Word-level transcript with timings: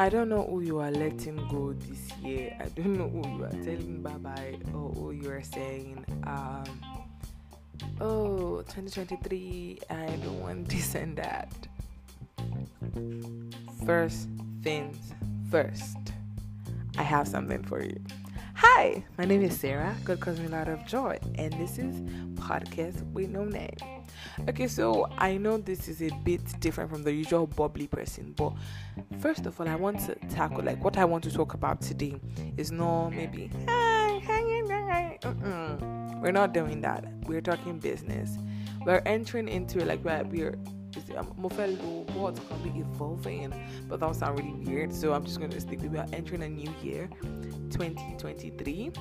I 0.00 0.08
don't 0.08 0.28
know 0.28 0.44
who 0.44 0.60
you 0.60 0.78
are 0.78 0.92
letting 0.92 1.36
go 1.48 1.72
this 1.72 2.16
year. 2.22 2.56
I 2.60 2.68
don't 2.68 2.96
know 2.96 3.08
who 3.08 3.36
you 3.36 3.44
are 3.44 3.50
telling 3.50 4.00
bye 4.00 4.12
bye 4.12 4.54
or 4.72 4.92
who 4.92 5.10
you 5.10 5.28
are 5.28 5.42
saying, 5.42 6.04
um, 6.22 6.64
oh, 8.00 8.62
2023, 8.68 9.80
I 9.90 10.06
don't 10.06 10.40
want 10.40 10.68
this 10.68 10.94
and 10.94 11.16
that. 11.16 11.52
First 13.84 14.28
things 14.62 15.14
first, 15.50 15.96
I 16.96 17.02
have 17.02 17.26
something 17.26 17.64
for 17.64 17.82
you. 17.82 17.98
Hi, 18.60 19.04
my 19.16 19.24
name 19.24 19.42
is 19.42 19.56
Sarah. 19.56 19.94
God 20.02 20.18
calls 20.18 20.40
me 20.40 20.46
a 20.46 20.48
lot 20.48 20.66
of 20.66 20.84
joy, 20.84 21.16
and 21.36 21.52
this 21.52 21.78
is 21.78 22.00
podcast 22.34 23.08
with 23.12 23.30
no 23.30 23.44
name. 23.44 23.76
Okay, 24.48 24.66
so 24.66 25.06
I 25.16 25.36
know 25.36 25.58
this 25.58 25.86
is 25.86 26.02
a 26.02 26.10
bit 26.24 26.40
different 26.58 26.90
from 26.90 27.04
the 27.04 27.12
usual 27.12 27.46
bubbly 27.46 27.86
person, 27.86 28.34
but 28.36 28.52
first 29.20 29.46
of 29.46 29.60
all, 29.60 29.68
I 29.68 29.76
want 29.76 30.00
to 30.06 30.16
tackle 30.28 30.64
like 30.64 30.82
what 30.82 30.96
I 30.98 31.04
want 31.04 31.22
to 31.24 31.30
talk 31.30 31.54
about 31.54 31.80
today 31.80 32.20
is 32.56 32.72
not 32.72 33.10
maybe 33.10 33.48
we're 36.20 36.32
not 36.32 36.52
doing 36.52 36.80
that. 36.80 37.04
We're 37.26 37.40
talking 37.40 37.78
business. 37.78 38.38
We're 38.84 39.02
entering 39.06 39.46
into 39.46 39.84
like 39.84 40.00
where 40.02 40.24
we're 40.24 40.58
um, 41.16 41.32
words 41.36 42.40
can 42.48 42.62
be 42.62 42.80
evolving, 42.80 43.52
but 43.88 44.00
that 44.00 44.06
would 44.06 44.16
sound 44.16 44.38
really 44.38 44.52
weird. 44.64 44.92
So 44.92 45.12
I'm 45.12 45.24
just 45.24 45.38
going 45.38 45.50
to 45.50 45.60
stick 45.60 45.80
we 45.82 45.98
are 45.98 46.06
entering 46.12 46.42
a 46.42 46.48
new 46.48 46.72
year, 46.82 47.08
2023 47.70 48.92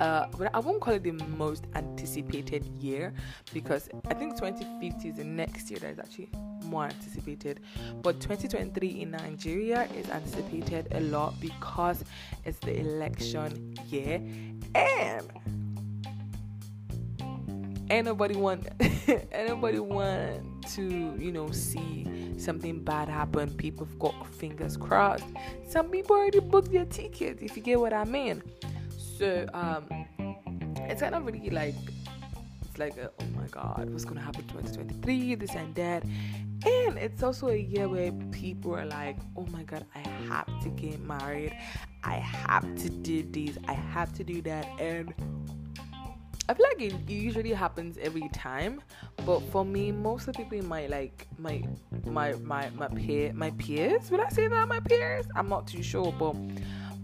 uh, 0.00 0.26
but 0.36 0.50
I 0.54 0.58
won't 0.58 0.80
call 0.80 0.94
it 0.94 1.02
the 1.02 1.12
most 1.12 1.66
anticipated 1.74 2.64
year 2.80 3.14
because 3.52 3.88
I 4.08 4.14
think 4.14 4.36
2050 4.36 5.08
is 5.08 5.16
the 5.16 5.24
next 5.24 5.70
year 5.70 5.78
that 5.80 5.92
is 5.92 5.98
actually 5.98 6.30
more 6.64 6.86
anticipated. 6.86 7.60
But 8.02 8.20
2023 8.20 9.02
in 9.02 9.12
Nigeria 9.12 9.88
is 9.96 10.08
anticipated 10.10 10.88
a 10.92 11.00
lot 11.00 11.40
because 11.40 12.04
it's 12.44 12.58
the 12.58 12.78
election 12.78 13.76
year 13.88 14.20
and 14.74 15.30
anybody 17.90 18.34
want 18.34 18.66
anybody 19.32 19.78
want 19.78 20.53
to 20.68 20.82
you 21.18 21.32
know 21.32 21.50
see 21.50 22.06
something 22.36 22.82
bad 22.82 23.08
happen 23.08 23.50
people 23.54 23.86
have 23.86 23.98
got 23.98 24.26
fingers 24.34 24.76
crossed. 24.76 25.26
Some 25.68 25.88
people 25.88 26.16
already 26.16 26.40
booked 26.40 26.72
their 26.72 26.84
tickets 26.84 27.42
if 27.42 27.56
you 27.56 27.62
get 27.62 27.80
what 27.80 27.92
i 27.92 28.04
mean. 28.04 28.42
So 29.18 29.46
um, 29.54 29.86
it's 30.88 31.00
kind 31.00 31.14
of 31.14 31.24
really 31.24 31.50
like 31.50 31.74
it's 32.74 32.78
like 32.78 32.96
a, 32.96 33.10
oh 33.20 33.24
my 33.36 33.46
god, 33.48 33.88
what's 33.90 34.04
gonna 34.04 34.20
happen 34.20 34.42
2023, 34.48 35.36
this 35.36 35.54
and 35.54 35.74
that. 35.76 36.02
And 36.02 36.98
it's 36.98 37.22
also 37.22 37.48
a 37.48 37.56
year 37.56 37.88
where 37.88 38.10
people 38.32 38.74
are 38.74 38.86
like, 38.86 39.16
oh 39.36 39.46
my 39.52 39.62
god, 39.62 39.86
I 39.94 40.00
have 40.28 40.48
to 40.62 40.70
get 40.70 41.00
married, 41.00 41.56
I 42.02 42.14
have 42.14 42.62
to 42.76 42.88
do 42.88 43.22
this, 43.22 43.58
I 43.68 43.74
have 43.74 44.12
to 44.14 44.24
do 44.24 44.42
that, 44.42 44.66
and 44.80 45.14
I 46.48 46.54
feel 46.54 46.66
like 46.66 46.80
it, 46.80 47.10
usually 47.10 47.52
happens 47.52 47.96
every 47.98 48.28
time, 48.32 48.82
but 49.24 49.40
for 49.50 49.64
me, 49.64 49.92
most 49.92 50.28
of 50.28 50.34
the 50.34 50.42
people 50.42 50.58
in 50.58 50.68
my 50.68 50.86
like 50.86 51.26
my 51.38 51.64
my 52.04 52.34
my 52.34 52.68
my 52.70 52.88
peer 52.88 53.32
my 53.32 53.50
peers, 53.52 54.10
would 54.10 54.20
I 54.20 54.28
say 54.28 54.48
that 54.48 54.68
my 54.68 54.80
peers? 54.80 55.26
I'm 55.34 55.48
not 55.48 55.66
too 55.66 55.82
sure, 55.82 56.12
but 56.18 56.36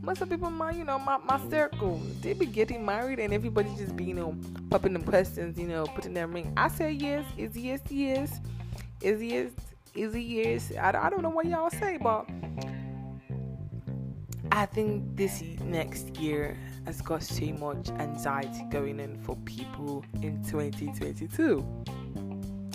most 0.02 0.20
of 0.20 0.28
the 0.28 0.36
people 0.36 0.50
my 0.50 0.72
you 0.72 0.84
know 0.84 0.98
my, 0.98 1.18
my 1.18 1.40
circle 1.48 2.00
they 2.20 2.32
be 2.32 2.46
getting 2.46 2.84
married 2.84 3.18
and 3.18 3.32
everybody 3.32 3.70
just 3.76 3.96
be 3.96 4.04
you 4.04 4.14
know 4.14 4.34
popping 4.70 4.92
them 4.92 5.02
questions 5.02 5.58
you 5.58 5.66
know 5.66 5.84
putting 5.94 6.14
their 6.14 6.26
ring 6.26 6.52
i 6.56 6.68
say 6.68 6.90
yes 6.90 7.24
is 7.36 7.56
yes 7.56 7.80
yes 7.90 8.40
is 9.02 9.22
yes 9.22 9.50
is 9.94 10.16
yes 10.16 10.72
I, 10.80 11.06
I 11.06 11.10
don't 11.10 11.22
know 11.22 11.30
what 11.30 11.46
y'all 11.46 11.70
say 11.70 11.98
but 11.98 12.26
i 14.52 14.66
think 14.66 15.04
this 15.16 15.42
next 15.64 16.16
year 16.16 16.56
has 16.86 17.00
got 17.00 17.22
so 17.22 17.46
much 17.46 17.90
anxiety 17.90 18.64
going 18.70 19.00
in 19.00 19.16
for 19.22 19.36
people 19.44 20.04
in 20.22 20.42
2022 20.44 21.64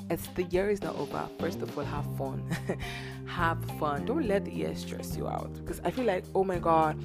it's 0.09 0.27
the 0.27 0.43
year 0.43 0.69
is 0.69 0.81
not 0.83 0.95
over. 0.97 1.27
First 1.39 1.61
of 1.61 1.75
all, 1.77 1.83
have 1.83 2.05
fun. 2.17 2.43
have 3.25 3.63
fun. 3.79 4.05
Don't 4.05 4.27
let 4.27 4.45
the 4.45 4.51
year 4.51 4.75
stress 4.75 5.17
you 5.17 5.27
out. 5.27 5.53
Because 5.53 5.81
I 5.83 5.91
feel 5.91 6.05
like, 6.05 6.25
oh 6.35 6.43
my 6.43 6.59
god, 6.59 6.99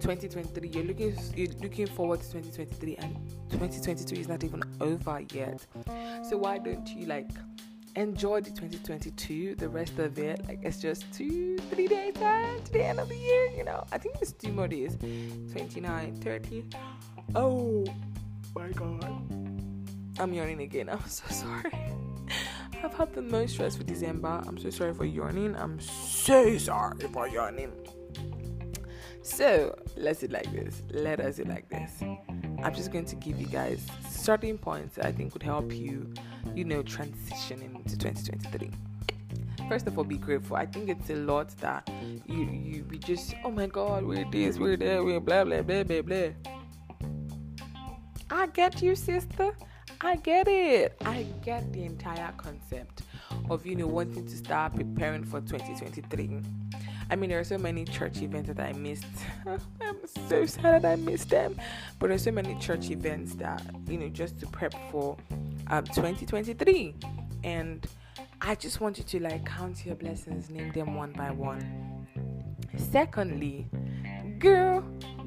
2023, 0.00 0.68
you're 0.68 0.84
looking 0.84 1.16
you're 1.34 1.52
looking 1.62 1.86
forward 1.86 2.20
to 2.20 2.26
2023 2.32 2.96
and 2.96 3.16
2022 3.50 4.16
is 4.16 4.28
not 4.28 4.44
even 4.44 4.62
over 4.80 5.22
yet. 5.32 5.66
So 6.28 6.36
why 6.36 6.58
don't 6.58 6.86
you 6.88 7.06
like 7.06 7.30
enjoy 7.96 8.40
the 8.40 8.50
2022, 8.50 9.56
the 9.56 9.68
rest 9.68 9.98
of 9.98 10.18
it? 10.18 10.46
Like 10.46 10.60
it's 10.62 10.78
just 10.78 11.12
two, 11.12 11.58
three 11.70 11.86
days 11.86 12.14
to 12.14 12.72
the 12.72 12.84
end 12.84 13.00
of 13.00 13.08
the 13.08 13.16
year, 13.16 13.50
you 13.56 13.64
know. 13.64 13.84
I 13.92 13.98
think 13.98 14.16
it's 14.20 14.32
two 14.32 14.52
more 14.52 14.68
days. 14.68 14.96
29, 15.52 16.16
30. 16.16 16.64
Oh 17.34 17.84
my 18.54 18.68
god. 18.70 19.04
I'm 20.18 20.32
yawning 20.32 20.62
again. 20.62 20.88
I'm 20.88 21.06
so 21.06 21.24
sorry. 21.30 21.72
I've 22.82 22.94
had 22.94 23.14
the 23.14 23.22
most 23.22 23.54
stress 23.54 23.76
for 23.76 23.84
December. 23.84 24.42
I'm 24.46 24.58
so 24.58 24.70
sorry 24.70 24.94
for 24.94 25.04
yawning. 25.04 25.54
I'm 25.56 25.80
so 25.80 26.58
sorry 26.58 26.98
for 27.12 27.28
yawning. 27.28 27.72
So 29.22 29.78
let's 29.96 30.22
it 30.24 30.32
like 30.32 30.50
this. 30.52 30.82
Let 30.90 31.20
us 31.20 31.38
it 31.38 31.48
like 31.48 31.68
this. 31.68 32.02
I'm 32.62 32.74
just 32.74 32.92
going 32.92 33.04
to 33.06 33.16
give 33.16 33.40
you 33.40 33.46
guys 33.46 33.86
starting 34.08 34.58
points 34.58 34.96
that 34.96 35.06
I 35.06 35.12
think 35.12 35.32
would 35.32 35.42
help 35.42 35.72
you, 35.72 36.12
you 36.54 36.64
know, 36.64 36.82
transitioning 36.82 37.74
into 37.74 37.96
2023. 37.98 38.70
First 39.68 39.86
of 39.86 39.96
all, 39.96 40.04
be 40.04 40.16
grateful. 40.16 40.56
I 40.56 40.66
think 40.66 40.88
it's 40.88 41.10
a 41.10 41.16
lot 41.16 41.48
that 41.60 41.88
you 42.26 42.44
you 42.44 42.82
be 42.82 42.98
just, 42.98 43.34
oh 43.44 43.50
my 43.50 43.66
God, 43.66 44.04
we're 44.04 44.28
this, 44.30 44.58
we're 44.58 44.76
there, 44.76 45.02
we're 45.04 45.20
blah 45.20 45.44
blah 45.44 45.62
blah 45.62 45.82
blah 45.84 46.02
blah. 46.02 46.28
I 48.30 48.46
get 48.48 48.82
you, 48.82 48.94
sister. 48.94 49.52
I 50.00 50.16
get 50.16 50.48
it. 50.48 50.96
I 51.04 51.26
get 51.44 51.72
the 51.72 51.84
entire 51.84 52.32
concept 52.36 53.02
of 53.50 53.64
you 53.64 53.76
know 53.76 53.86
wanting 53.86 54.26
to 54.26 54.36
start 54.36 54.74
preparing 54.74 55.24
for 55.24 55.40
2023. 55.40 56.40
I 57.12 57.14
mean, 57.14 57.28
there 57.28 57.38
are 57.38 57.44
so 57.44 57.58
many 57.58 57.84
church 57.84 58.22
events 58.22 58.48
that 58.48 58.58
I 58.58 58.72
missed. 58.72 59.04
I'm 59.46 59.98
so 60.28 60.46
sad 60.46 60.80
that 60.80 60.92
I 60.92 60.96
missed 60.96 61.28
them. 61.28 61.60
But 61.98 62.08
there's 62.08 62.24
so 62.24 62.30
many 62.30 62.58
church 62.58 62.88
events 62.88 63.34
that 63.34 63.62
you 63.86 63.98
know 63.98 64.08
just 64.08 64.40
to 64.40 64.46
prep 64.46 64.72
for 64.90 65.18
um, 65.66 65.84
2023, 65.84 66.94
and 67.44 67.86
I 68.40 68.54
just 68.54 68.80
want 68.80 68.96
you 68.96 69.04
to 69.04 69.20
like 69.20 69.44
count 69.44 69.84
your 69.84 69.94
blessings, 69.94 70.48
name 70.48 70.72
them 70.72 70.94
one 70.94 71.12
by 71.12 71.30
one. 71.30 72.06
Secondly, 72.78 73.68
girl, 74.38 74.80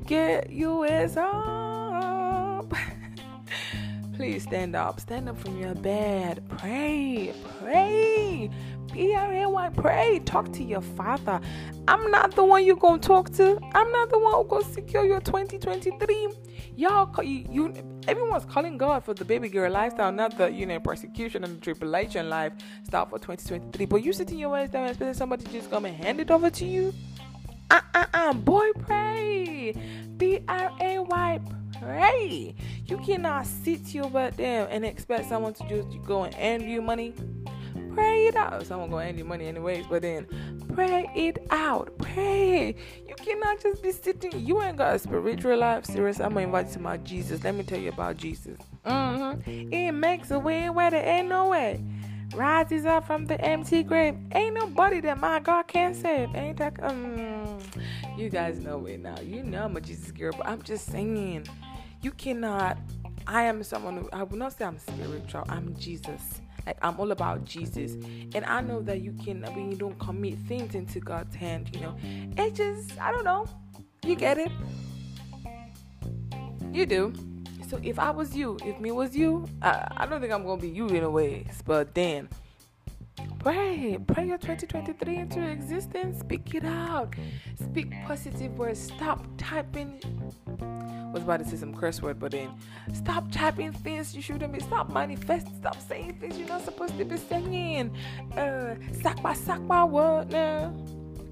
get 0.08 0.50
your 0.50 0.88
ass 0.88 1.18
up. 1.18 2.74
Please 4.16 4.42
stand 4.42 4.76
up. 4.76 5.00
Stand 5.00 5.30
up 5.30 5.38
from 5.38 5.60
your 5.60 5.76
bed. 5.76 6.44
Pray. 6.58 7.32
Pray. 7.60 8.50
P-R-A-Y. 8.96 9.70
Pray. 9.76 10.20
Talk 10.20 10.54
to 10.54 10.64
your 10.64 10.80
father. 10.80 11.42
I'm 11.86 12.10
not 12.12 12.34
the 12.34 12.46
one 12.46 12.64
you're 12.64 12.78
going 12.78 13.02
to 13.02 13.06
talk 13.06 13.30
to. 13.32 13.60
I'm 13.74 13.92
not 13.92 14.10
the 14.10 14.18
one 14.18 14.36
who's 14.36 14.48
going 14.48 14.64
to 14.64 14.72
secure 14.72 15.06
your 15.06 15.20
2023. 15.20 16.30
Y'all, 16.78 17.22
you, 17.22 17.46
you, 17.52 17.74
everyone's 18.08 18.46
calling 18.46 18.78
God 18.78 19.04
for 19.04 19.14
the 19.14 19.26
baby 19.26 19.50
girl 19.50 19.70
lifestyle, 19.70 20.14
not 20.14 20.38
the, 20.38 20.50
you 20.50 20.66
know, 20.66 20.80
persecution 20.80 21.44
and 21.44 21.58
the 21.58 21.62
tribulation 21.62 22.30
lifestyle 22.30 23.06
for 23.06 23.20
2023. 23.20 23.86
But 23.86 23.98
you 23.98 24.14
sitting 24.14 24.40
your 24.40 24.56
ass 24.56 24.70
down 24.70 24.84
and 24.84 24.92
expecting 24.92 25.14
somebody 25.14 25.44
just 25.52 25.70
come 25.70 25.84
and 25.84 25.94
hand 25.94 26.22
it 26.22 26.32
over 26.32 26.50
to 26.50 26.66
you? 26.66 26.94
Uh-uh-uh. 27.72 28.32
Boy, 28.32 28.72
pray. 28.80 29.76
P-R-A-Y 30.18 31.42
pray. 31.82 32.56
You 32.86 32.98
cannot 33.00 33.46
sit 33.46 33.94
your 33.94 34.10
butt 34.10 34.38
down 34.38 34.70
and 34.70 34.86
expect 34.86 35.28
someone 35.28 35.54
to 35.56 35.68
just 35.68 36.02
go 36.06 36.24
and 36.24 36.34
hand 36.34 36.64
you 36.64 36.82
money. 36.82 37.14
Pray 37.96 38.28
it 38.28 38.36
out. 38.36 38.66
Someone 38.66 38.90
gonna 38.90 39.06
hand 39.06 39.18
you 39.18 39.26
money 39.26 39.48
anyways, 39.48 39.88
but 39.88 40.02
then 40.02 40.28
pray 40.74 41.10
it 41.16 41.38
out. 41.50 41.98
Pray. 41.98 42.76
You 43.08 43.16
cannot 43.16 43.62
just 43.62 43.82
be 43.82 43.92
sitting. 43.92 44.46
You 44.46 44.62
ain't 44.62 44.78
got 44.78 44.96
a 44.96 45.00
spiritual 45.00 45.58
life. 45.58 45.86
Serious. 45.86 46.20
I'm 46.20 46.34
gonna 46.34 46.42
invite 46.42 46.68
you 46.68 46.74
to 46.74 46.80
my 46.80 46.98
Jesus. 46.98 47.44
Let 47.44 47.56
me 47.56 47.64
tell 47.64 47.80
you 47.80 47.90
about 47.90 48.18
Jesus. 48.18 48.58
Mm-hmm. 48.86 49.74
It 49.74 49.92
makes 49.94 50.32
a 50.32 50.40
way 50.40 50.70
where 50.70 50.92
there 50.92 51.06
ain't 51.06 51.30
no 51.30 51.50
way 51.50 51.84
rises 52.34 52.86
up 52.86 53.06
from 53.08 53.26
the 53.26 53.40
empty 53.42 53.84
grave. 53.84 54.16
Ain't 54.34 54.56
nobody 54.56 55.00
that 55.02 55.18
my 55.20 55.40
God 55.40 55.68
can't 55.68 55.96
save. 55.96 56.36
Ain't 56.36 56.58
that 56.58 56.82
um 56.84 57.60
you 58.18 58.30
guys 58.30 58.60
know 58.60 58.86
it 58.86 59.00
now. 59.00 59.20
You 59.22 59.44
know 59.44 59.64
I'm 59.64 59.76
a 59.78 59.82
Jesus 59.82 60.12
girl, 60.12 60.34
but 60.38 60.48
I'm 60.48 60.62
just 60.62 60.86
saying 60.88 61.48
you 62.02 62.12
cannot 62.12 62.78
I 63.28 63.44
am 63.44 63.64
someone 63.64 63.98
who 63.98 64.10
I 64.14 64.24
will 64.24 64.38
not 64.38 64.54
say 64.54 64.66
I'm 64.66 64.78
spiritual, 64.80 65.44
I'm 65.50 65.76
Jesus. 65.78 66.42
Like 66.66 66.78
I'm 66.82 67.00
all 67.00 67.12
about 67.12 67.46
Jesus. 67.46 67.94
And 68.34 68.46
I 68.46 68.62
know 68.62 68.82
that 68.82 69.02
you 69.02 69.14
can 69.24 69.44
when 69.54 69.72
you 69.72 69.78
don't 69.78 69.98
commit 70.00 70.38
things 70.48 70.76
into 70.76 71.00
God's 71.00 71.36
hand, 71.36 71.70
you 71.74 71.82
know. 71.82 71.96
It 72.38 72.56
just 72.56 73.00
I 73.00 73.12
don't 73.12 73.26
know. 73.26 73.46
You 74.04 74.16
get 74.16 74.38
it? 74.38 74.52
You 76.72 76.86
do. 76.86 77.14
So 77.68 77.80
if 77.82 77.98
I 77.98 78.12
was 78.12 78.36
you, 78.36 78.58
if 78.64 78.80
me 78.80 78.92
was 78.92 79.16
you, 79.16 79.48
I, 79.62 79.88
I 79.98 80.06
don't 80.06 80.22
think 80.22 80.32
I'm 80.32 80.46
gonna 80.46 80.62
be 80.62 80.70
you 80.70 80.88
in 80.88 81.04
a 81.04 81.10
way. 81.10 81.48
But 81.66 81.94
then 81.96 82.30
Pray. 83.46 84.00
Pray 84.08 84.26
your 84.26 84.40
2023 84.40 85.18
into 85.18 85.48
existence. 85.48 86.20
Speak 86.22 86.56
it 86.56 86.66
out. 86.66 87.14
Speak 87.64 87.94
positive 88.08 88.58
words. 88.58 88.80
Stop 88.80 89.24
typing. 89.38 90.02
I 91.16 91.20
was 91.20 91.24
about 91.24 91.40
to 91.40 91.46
say 91.46 91.56
some 91.56 91.74
curse 91.74 92.02
word, 92.02 92.20
but 92.20 92.34
then 92.34 92.50
stop 92.94 93.32
typing 93.32 93.72
things 93.72 94.14
you 94.14 94.22
shouldn't 94.22 94.52
be. 94.52 94.60
Stop 94.60 94.92
manifesting. 94.92 95.56
Stop 95.56 95.80
saying 95.80 96.18
things 96.20 96.38
you're 96.38 96.50
not 96.50 96.66
supposed 96.66 96.98
to 96.98 97.06
be 97.06 97.16
saying. 97.16 97.96
Uh, 98.36 98.76
sack 99.02 99.24
my 99.62 99.86
word 99.86 100.30
now. 100.30 100.74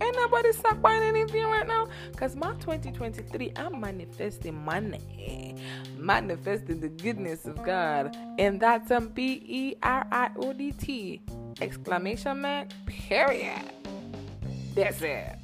Ain't 0.02 0.16
nobody 0.16 0.52
buying 0.82 1.04
anything 1.04 1.44
right 1.44 1.68
now. 1.68 1.90
Cause 2.16 2.34
my 2.38 2.54
2023, 2.54 3.52
I'm 3.58 3.82
manifesting 3.82 4.64
money. 4.64 5.58
Manifesting 5.98 6.80
the 6.80 6.88
goodness 6.88 7.46
of 7.46 7.62
God. 7.66 8.16
And 8.40 8.62
that's 8.62 8.90
um 8.90 9.10
B-E-R-I-O-D-T. 9.10 9.82
Exclamation 11.60 12.42
mark. 12.42 12.70
Period. 12.86 13.70
That's 14.76 15.02
it. 15.02 15.43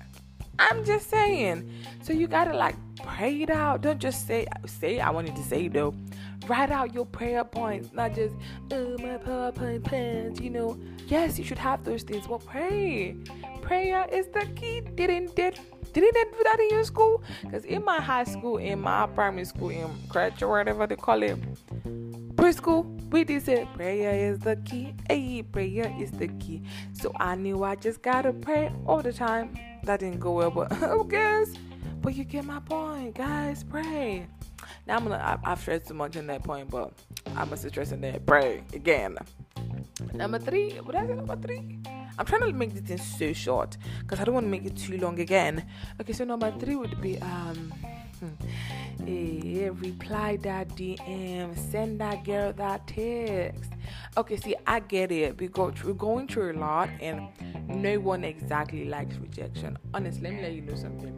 I'm 0.60 0.84
just 0.84 1.10
saying. 1.10 1.70
So 2.02 2.14
you 2.14 2.28
gotta 2.28 2.56
like 2.56 2.76
pray 3.02 3.42
it 3.42 3.50
out. 3.50 3.82
Don't 3.82 4.00
just 4.00 4.28
say 4.28 4.46
say 4.66 5.00
I 5.00 5.10
wanted 5.10 5.36
to 5.38 5.44
say 5.44 5.68
though. 5.70 5.96
Write 6.48 6.72
out 6.72 6.94
your 6.94 7.06
prayer 7.06 7.44
points, 7.44 7.94
not 7.94 8.14
just 8.14 8.36
oh 8.72 8.98
my 8.98 9.18
PowerPoint 9.18 9.84
plans, 9.84 10.40
you 10.42 10.50
know. 10.50 10.78
Yes, 11.08 11.40
you 11.40 11.46
should 11.46 11.58
have 11.58 11.84
those 11.84 12.04
things. 12.04 12.28
Well 12.28 12.40
pray 12.40 13.16
prayer 13.62 14.06
is 14.12 14.28
the 14.28 14.46
key. 14.56 14.82
Didn't 14.96 15.36
did 15.36 15.60
didn't 15.94 16.14
they 16.14 16.24
do 16.24 16.44
that 16.44 16.60
in 16.60 16.70
your 16.70 16.84
school? 16.84 17.24
Because 17.42 17.66
in 17.66 17.84
my 17.84 18.00
high 18.02 18.26
school, 18.26 18.58
in 18.58 18.82
my 18.82 19.08
primary 19.08 19.46
school, 19.46 19.70
in 19.70 19.88
crèche 20.08 20.42
or 20.42 20.50
whatever 20.50 20.86
they 20.86 20.96
call 20.96 21.24
it, 21.24 21.38
preschool, 22.50 22.84
we 23.12 23.24
did 23.24 23.44
say 23.44 23.68
prayer 23.75 24.31
is 24.31 24.40
the 24.40 24.56
key. 24.66 24.96
Hey, 25.07 25.44
prayer 25.44 25.94
is 26.00 26.10
the 26.12 26.28
key. 26.40 26.63
So 26.94 27.12
I 27.19 27.36
knew 27.36 27.63
I 27.63 27.75
just 27.75 28.01
gotta 28.01 28.34
pray 28.34 28.72
all 28.88 29.04
the 29.04 29.13
time. 29.13 29.54
That 29.84 30.00
didn't 30.00 30.19
go 30.19 30.31
well, 30.31 30.50
but 30.50 30.72
who 30.74 31.07
cares? 31.07 31.54
But 32.01 32.16
you 32.16 32.24
get 32.24 32.46
my 32.46 32.60
point, 32.60 33.16
guys. 33.16 33.63
Pray. 33.63 34.25
Now 34.88 34.98
I'm 34.98 35.04
gonna. 35.04 35.40
I, 35.44 35.50
have 35.50 35.62
stressed 35.62 35.90
too 35.90 35.94
much 35.94 36.18
on 36.18 36.25
that 36.28 36.44
point, 36.44 36.72
but 36.72 36.92
I'm 37.36 37.50
gonna 37.50 37.57
stress 37.57 37.92
on 37.92 38.01
that. 38.01 38.25
Pray 38.25 38.63
again. 38.74 39.18
Number 40.13 40.40
three. 40.40 40.72
What 40.78 40.96
is? 40.96 41.10
Number 41.10 41.36
three. 41.36 41.80
I'm 42.18 42.25
trying 42.25 42.42
to 42.42 42.51
make 42.51 42.74
this 42.74 42.81
thing 42.81 42.98
so 42.98 43.34
short 43.34 43.78
because 44.00 44.19
I 44.19 44.24
don't 44.24 44.34
want 44.34 44.46
to 44.46 44.50
make 44.50 44.66
it 44.66 44.75
too 44.75 44.98
long 44.98 45.19
again. 45.19 45.66
Okay, 46.01 46.13
so 46.13 46.24
number 46.24 46.51
three 46.57 46.75
would 46.75 47.00
be 47.00 47.19
um. 47.19 47.74
Hmm, 48.19 49.75
reply 49.80 50.38
that 50.38 50.69
DM, 50.69 51.57
send 51.71 52.01
that 52.01 52.24
girl 52.25 52.54
that 52.54 52.88
text. 52.88 53.71
Okay, 54.18 54.38
see, 54.38 54.56
I 54.68 54.80
get 54.81 55.12
it. 55.12 55.39
We 55.39 55.48
go 55.48 55.71
through, 55.71 55.94
we're 55.94 55.98
going 55.98 56.27
through 56.27 56.54
a 56.54 56.57
lot, 56.60 56.89
and 57.00 57.30
no 57.68 58.00
one 58.00 58.24
exactly 58.24 58.86
likes 58.86 59.16
rejection. 59.18 59.77
Honestly, 59.94 60.24
let 60.24 60.33
me 60.33 60.42
let 60.42 60.54
you 60.54 60.62
know 60.62 60.75
something. 60.75 61.16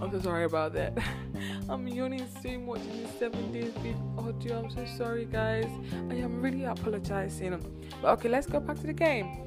I'm 0.00 0.10
so 0.10 0.20
sorry 0.20 0.44
about 0.44 0.74
that. 0.74 0.98
I'm 1.68 1.88
yawning 1.88 2.26
so 2.42 2.58
much 2.58 2.80
in 2.80 3.02
this 3.02 3.18
seven 3.18 3.52
days 3.52 3.72
bit 3.82 3.96
audio. 4.18 4.64
I'm 4.64 4.70
so 4.70 4.84
sorry, 4.98 5.24
guys. 5.24 5.70
I 6.10 6.14
am 6.16 6.42
really 6.42 6.64
apologizing. 6.64 7.58
But 8.02 8.08
okay, 8.18 8.28
let's 8.28 8.46
go 8.46 8.60
back 8.60 8.76
to 8.80 8.86
the 8.86 8.92
game. 8.92 9.45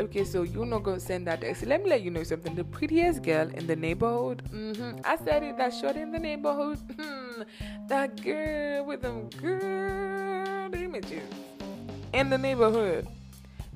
Okay, 0.00 0.24
so 0.24 0.42
you're 0.42 0.66
not 0.66 0.82
gonna 0.82 0.98
send 0.98 1.26
that 1.28 1.40
text. 1.40 1.64
Let 1.66 1.82
me 1.82 1.90
let 1.90 2.02
you 2.02 2.10
know 2.10 2.24
something. 2.24 2.54
The 2.54 2.64
prettiest 2.64 3.22
girl 3.22 3.48
in 3.48 3.66
the 3.66 3.76
neighborhood. 3.76 4.42
Mm-hmm. 4.52 5.00
I 5.04 5.16
said 5.16 5.44
it. 5.44 5.56
That 5.56 5.72
short 5.72 5.96
in 5.96 6.10
the 6.10 6.18
neighborhood. 6.18 6.78
Hmm, 6.98 7.42
that 7.86 8.20
girl 8.22 8.86
with 8.86 9.02
them 9.02 9.28
good 9.40 10.74
images 10.74 11.22
in 12.12 12.30
the 12.30 12.38
neighborhood. 12.38 13.06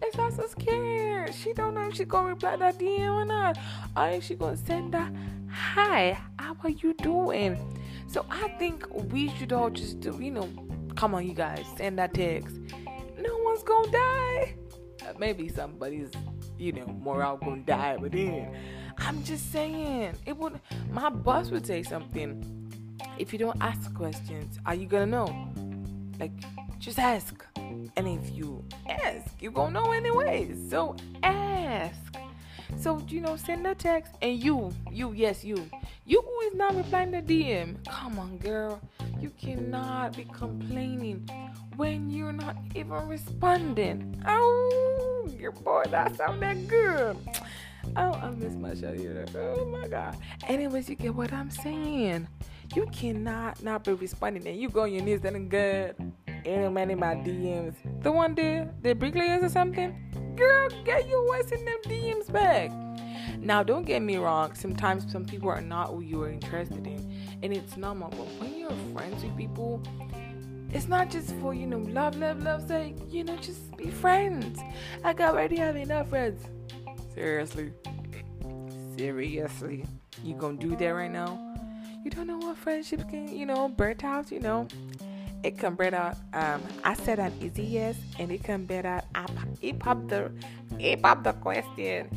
It's 0.03 0.17
not 0.17 0.33
so 0.33 0.47
scared. 0.47 1.35
She 1.35 1.53
don't 1.53 1.75
know 1.75 1.89
if 1.89 1.95
she 1.95 2.05
gonna 2.05 2.31
reply 2.31 2.57
that 2.57 2.79
DM 2.79 3.13
or 3.13 3.25
not. 3.25 3.59
Or 3.97 4.09
if 4.09 4.25
she 4.25 4.35
gonna 4.35 4.57
send 4.57 4.95
that 4.95 5.13
hi, 5.51 6.19
how 6.39 6.57
are 6.63 6.71
you 6.71 6.95
doing? 6.95 7.57
So 8.07 8.25
I 8.31 8.49
think 8.59 8.87
we 9.13 9.29
should 9.37 9.53
all 9.53 9.71
just 9.71 10.01
do, 10.01 10.17
you 10.21 10.31
know, 10.31 10.49
come 10.95 11.15
on, 11.15 11.27
you 11.27 11.35
guys, 11.35 11.67
send 11.77 11.99
that 11.99 12.15
text. 12.15 12.57
No 13.19 13.37
one's 13.39 13.63
gonna 13.63 13.91
die. 13.91 14.55
Maybe 15.19 15.49
somebody's, 15.49 16.11
you 16.59 16.73
know, 16.73 16.87
morale 16.87 17.37
gonna 17.37 17.63
die, 17.63 17.97
but 18.01 18.13
then 18.13 18.57
I'm 18.99 19.23
just 19.25 19.53
saying, 19.53 20.15
it 20.27 20.37
would. 20.37 20.61
My 20.91 21.09
boss 21.09 21.51
would 21.51 21.67
say 21.67 21.83
something. 21.83 22.55
If 23.19 23.33
you 23.33 23.39
don't 23.39 23.61
ask 23.61 23.93
questions, 23.95 24.59
are 24.67 24.75
you 24.75 24.87
gonna 24.87 25.07
know? 25.07 25.49
Like, 26.19 26.33
just 26.79 26.99
ask. 26.99 27.45
And 27.57 28.09
if 28.09 28.35
you 28.35 28.65
ask, 28.89 29.31
you 29.41 29.51
gonna 29.51 29.81
know 29.81 29.93
anyway. 29.93 30.55
So 30.69 30.97
ask. 31.23 32.17
So 32.77 33.03
you 33.09 33.21
know, 33.21 33.37
send 33.37 33.67
a 33.67 33.75
text 33.75 34.15
and 34.23 34.43
you, 34.43 34.73
you, 34.91 35.13
yes, 35.13 35.43
you, 35.43 35.69
you 36.05 36.23
who 36.23 36.41
is 36.49 36.55
not 36.55 36.77
replying 36.77 37.13
to 37.13 37.23
DM. 37.23 37.85
Come 37.87 38.19
on, 38.19 38.39
girl, 38.39 38.81
you 39.21 39.31
cannot 39.31 40.17
be 40.17 40.25
complaining 40.25 41.29
when 41.77 42.11
you're 42.11 42.33
not 42.33 42.57
even 42.75 43.09
responding. 43.09 44.23
Oh, 44.27 45.29
your 45.39 45.53
boy, 45.53 45.85
that 45.91 46.17
sounded 46.17 46.69
good. 46.69 47.17
Oh, 47.97 48.13
I 48.13 48.31
miss 48.31 48.55
my 48.55 48.75
show. 48.75 48.95
Oh 49.37 49.65
my 49.65 49.89
god. 49.89 50.17
Anyways, 50.47 50.89
you 50.89 50.97
get 50.97 51.15
what 51.15 51.33
I'm 51.33 51.51
saying. 51.51 52.29
You 52.75 52.87
cannot 52.87 53.63
not 53.63 53.85
be 53.85 53.93
responding 53.93 54.47
and 54.47 54.61
you 54.61 54.69
go 54.69 54.83
on 54.83 54.93
your 54.93 55.03
knees 55.03 55.25
and 55.25 55.51
good. 55.51 55.95
Any 56.45 56.69
man 56.69 56.91
in 56.91 56.99
my 56.99 57.15
DMs. 57.15 57.75
The 58.03 58.13
one 58.13 58.35
there, 58.35 58.73
the 58.83 58.95
bricklayers 58.95 59.43
or 59.43 59.49
something 59.49 60.09
girl, 60.39 60.69
get 60.85 61.09
your 61.09 61.27
voice 61.27 61.51
in 61.51 61.65
them 61.65 61.79
DMs 61.85 62.33
back. 62.33 62.71
Now, 63.41 63.63
don't 63.63 63.85
get 63.85 64.03
me 64.03 64.17
wrong. 64.17 64.55
Sometimes 64.55 65.11
some 65.11 65.25
people 65.25 65.49
are 65.49 65.61
not 65.61 65.91
who 65.91 66.01
you 66.01 66.23
are 66.23 66.31
interested 66.31 66.87
in, 66.87 67.39
and 67.43 67.53
it's 67.53 67.77
normal. 67.77 68.11
But 68.11 68.27
when 68.41 68.59
you're 68.59 68.71
friends 68.95 69.23
with 69.23 69.37
people, 69.37 69.83
it's 70.73 70.89
not 70.89 71.11
just 71.11 71.35
for 71.37 71.55
you 71.55 71.67
know 71.67 71.79
love, 71.79 72.17
love, 72.17 72.43
love 72.43 72.67
sake. 72.67 72.97
You 73.09 73.25
know, 73.25 73.37
just 73.37 73.77
be 73.77 73.91
friends. 73.91 74.61
I 75.05 75.13
got 75.13 75.35
already 75.35 75.57
have 75.57 75.77
enough 75.77 76.09
friends. 76.11 76.45
Seriously, 77.15 77.73
seriously, 78.97 79.87
you 80.23 80.35
gonna 80.35 80.57
do 80.57 80.77
that 80.77 80.89
right 80.89 81.11
now? 81.11 81.45
You 82.05 82.11
don't 82.11 82.27
know 82.27 82.39
what 82.39 82.57
friendships 82.57 83.05
can, 83.05 83.29
you 83.29 83.47
know, 83.47 83.69
birth 83.69 84.05
out. 84.05 84.31
You 84.31 84.41
know, 84.41 84.69
it 85.43 85.59
can 85.59 85.75
better 85.75 86.15
um 86.33 86.63
I 86.85 86.95
said 86.95 87.19
an 87.19 87.33
easy 87.41 87.63
yes 87.63 87.97
and 88.19 88.31
it 88.31 88.43
can 88.43 88.65
better 88.65 89.03
it 89.61 89.79
popped 89.79 90.09
the 90.09 90.33
it 90.79 91.01
popped 91.01 91.25
the 91.25 91.33
question 91.33 92.09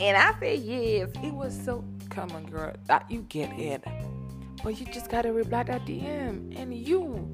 and 0.00 0.16
I 0.16 0.34
said 0.38 0.60
yes. 0.60 1.10
It 1.22 1.32
was 1.32 1.58
so 1.64 1.84
come 2.10 2.30
on 2.32 2.46
girl 2.46 2.74
you 3.08 3.22
get 3.28 3.50
it. 3.58 3.84
But 4.62 4.80
you 4.80 4.86
just 4.86 5.10
gotta 5.10 5.32
reply 5.32 5.62
that 5.64 5.86
DM 5.86 6.58
and 6.58 6.74
you 6.74 7.28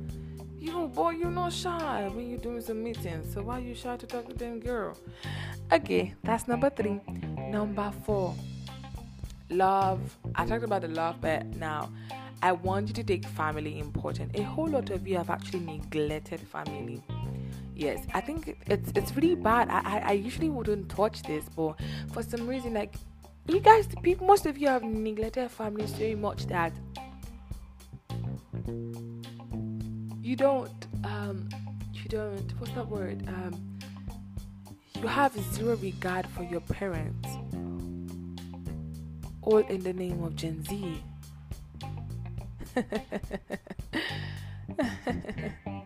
you 0.59 0.88
boy 0.88 1.11
you're 1.11 1.30
not 1.30 1.52
shy 1.52 2.09
when 2.14 2.28
you're 2.28 2.38
doing 2.38 2.61
some 2.61 2.83
meetings. 2.83 3.33
So 3.33 3.42
why 3.42 3.59
you 3.59 3.75
shy 3.75 3.97
to 3.97 4.06
talk 4.06 4.28
to 4.28 4.35
them 4.35 4.61
girl? 4.61 4.97
Okay, 5.73 6.14
that's 6.23 6.49
number 6.49 6.71
three. 6.71 7.00
Number 7.50 7.92
four. 8.04 8.35
Love. 9.50 10.00
I 10.35 10.47
talked 10.47 10.64
about 10.64 10.83
the 10.83 10.88
love 10.88 11.21
but 11.21 11.47
now 11.56 11.90
I 12.42 12.52
want 12.52 12.88
you 12.88 12.94
to 12.94 13.04
take 13.04 13.26
family 13.26 13.78
important. 13.78 14.38
A 14.38 14.42
whole 14.42 14.68
lot 14.68 14.90
of 14.90 15.06
you 15.06 15.16
have 15.16 15.30
actually 15.30 15.61
neglected 15.61 16.40
family. 16.40 17.02
Yes, 17.76 18.07
I 18.14 18.21
think 18.21 18.57
it's 18.66 18.93
it's 18.95 19.16
really 19.16 19.35
bad. 19.35 19.69
I, 19.69 19.99
I, 19.99 20.12
usually 20.12 20.49
wouldn't 20.49 20.88
touch 20.88 21.23
this, 21.23 21.45
but 21.57 21.75
for 22.12 22.23
some 22.23 22.47
reason, 22.47 22.75
like 22.75 22.95
you 23.49 23.59
guys, 23.59 23.88
people, 24.02 24.28
most 24.28 24.47
of 24.47 24.57
you 24.57 24.69
have 24.69 24.85
neglected 24.85 25.50
families 25.50 25.93
so 25.97 26.14
much 26.16 26.47
that 26.47 26.73
you 30.23 30.37
don't 30.37 30.87
um 31.04 31.49
you 31.93 32.09
don't 32.09 32.52
what's 32.59 32.73
that 32.75 32.88
word? 32.88 33.25
Um 33.26 33.78
you 35.02 35.09
have 35.09 35.37
zero 35.52 35.75
regard 35.76 36.28
for 36.28 36.45
your 36.45 36.61
parents. 36.61 37.28
All 39.43 39.59
in 39.59 39.83
the 39.83 39.93
name 39.93 40.23
of 40.23 40.37
gen 40.37 40.64
z 40.64 41.02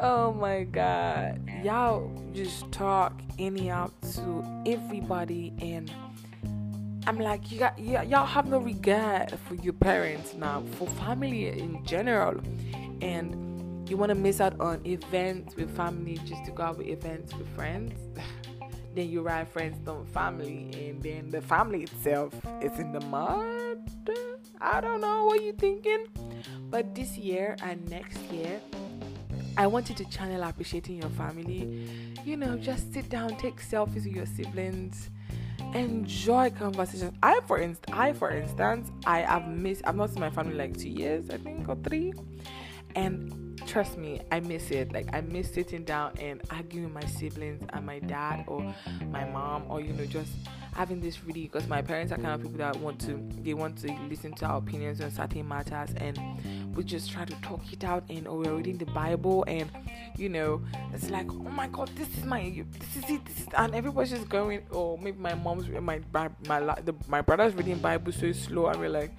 oh 0.00 0.32
my 0.32 0.64
god. 0.64 1.40
Y'all 1.62 2.10
just 2.32 2.70
talk 2.72 3.20
anyhow 3.38 3.90
to 4.14 4.62
everybody 4.66 5.52
and 5.60 5.92
I'm 7.06 7.18
like 7.18 7.50
you 7.50 7.58
got 7.58 7.78
y- 7.78 8.02
y'all 8.02 8.26
have 8.26 8.46
no 8.46 8.58
regard 8.58 9.38
for 9.46 9.54
your 9.54 9.72
parents 9.72 10.34
now, 10.34 10.62
for 10.72 10.86
family 10.88 11.48
in 11.48 11.84
general. 11.84 12.40
And 13.00 13.88
you 13.88 13.96
wanna 13.96 14.14
miss 14.14 14.40
out 14.40 14.60
on 14.60 14.84
events 14.86 15.56
with 15.56 15.74
family 15.76 16.18
just 16.24 16.44
to 16.44 16.50
go 16.50 16.64
out 16.64 16.78
with 16.78 16.88
events 16.88 17.34
with 17.34 17.48
friends. 17.54 17.98
then 18.94 19.08
you 19.08 19.22
ride 19.22 19.48
friends 19.48 19.78
don't 19.84 20.08
family 20.08 20.70
and 20.88 21.02
then 21.02 21.30
the 21.30 21.40
family 21.40 21.82
itself 21.82 22.34
is 22.60 22.78
in 22.78 22.90
the 22.92 23.00
mud 23.00 23.58
I 24.60 24.80
don't 24.80 25.00
know 25.00 25.26
what 25.26 25.42
you're 25.42 25.54
thinking. 25.54 26.06
But 26.70 26.94
this 26.94 27.16
year 27.16 27.56
and 27.62 27.88
next 27.88 28.18
year, 28.32 28.60
I 29.58 29.66
want 29.66 29.88
you 29.88 29.94
to 29.96 30.04
channel 30.04 30.44
appreciating 30.44 31.02
your 31.02 31.10
family. 31.10 31.88
You 32.24 32.36
know, 32.36 32.56
just 32.56 32.92
sit 32.92 33.08
down, 33.08 33.36
take 33.38 33.60
selfies 33.60 34.04
with 34.04 34.06
your 34.06 34.24
siblings, 34.24 35.10
enjoy 35.74 36.50
conversations. 36.50 37.12
I, 37.24 37.40
for 37.40 37.58
instance, 37.58 37.92
I, 37.92 38.12
for 38.12 38.30
instance, 38.30 38.92
I 39.04 39.22
have 39.22 39.48
missed. 39.48 39.82
I've 39.84 39.96
not 39.96 40.10
seen 40.10 40.20
my 40.20 40.30
family 40.30 40.54
like 40.54 40.78
two 40.78 40.88
years, 40.88 41.28
I 41.30 41.38
think, 41.38 41.68
or 41.68 41.74
three, 41.74 42.12
and 42.94 43.60
trust 43.66 43.98
me, 43.98 44.20
I 44.30 44.38
miss 44.38 44.70
it. 44.70 44.92
Like 44.92 45.12
I 45.12 45.22
miss 45.22 45.52
sitting 45.52 45.82
down 45.82 46.12
and 46.20 46.40
arguing 46.50 46.94
with 46.94 46.94
my 46.94 47.10
siblings 47.10 47.60
and 47.70 47.84
my 47.84 47.98
dad 47.98 48.44
or 48.46 48.62
my 49.10 49.24
mom, 49.24 49.64
or 49.68 49.80
you 49.80 49.92
know, 49.92 50.06
just 50.06 50.30
having 50.78 51.00
this 51.00 51.24
really 51.24 51.42
because 51.42 51.66
my 51.66 51.82
parents 51.82 52.12
are 52.12 52.18
kind 52.18 52.28
of 52.28 52.42
people 52.42 52.58
that 52.58 52.76
want 52.76 53.00
to 53.00 53.20
they 53.42 53.52
want 53.52 53.76
to 53.76 53.92
listen 54.08 54.32
to 54.32 54.46
our 54.46 54.58
opinions 54.58 55.00
on 55.00 55.10
certain 55.10 55.48
matters 55.48 55.90
and 55.96 56.16
we 56.78 56.84
just 56.84 57.10
try 57.10 57.24
to 57.24 57.34
talk 57.42 57.60
it 57.72 57.82
out 57.82 58.04
and 58.08 58.28
or 58.28 58.38
we're 58.38 58.54
reading 58.54 58.78
the 58.78 58.86
bible 58.86 59.44
and 59.48 59.68
you 60.16 60.28
know 60.28 60.62
it's 60.94 61.10
like 61.10 61.28
oh 61.28 61.50
my 61.50 61.66
god 61.66 61.90
this 61.96 62.06
is 62.16 62.24
my 62.24 62.62
this 62.78 63.04
is 63.04 63.10
it 63.10 63.24
this 63.24 63.40
is, 63.40 63.48
and 63.56 63.74
everybody's 63.74 64.12
just 64.12 64.28
going 64.28 64.60
or 64.70 64.96
oh, 64.96 64.96
maybe 64.96 65.18
my 65.18 65.34
mom's 65.34 65.68
my 65.68 66.00
my 66.12 66.30
my, 66.46 66.60
the, 66.84 66.94
my 67.08 67.20
brother's 67.20 67.52
reading 67.56 67.78
bible 67.78 68.12
so 68.12 68.30
slow 68.30 68.68
and 68.68 68.78
we're 68.78 68.88
like 68.88 69.10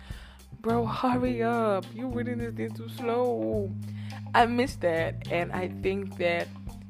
bro 0.62 0.86
hurry 0.86 1.44
up 1.44 1.86
you're 1.94 2.08
reading 2.08 2.38
this 2.38 2.54
thing 2.56 2.72
too 2.72 2.88
slow. 2.88 3.70
I 4.34 4.46
miss 4.46 4.78
that 4.78 5.28
and 5.30 5.52
i 5.52 5.68
think 5.82 6.18
that 6.18 6.48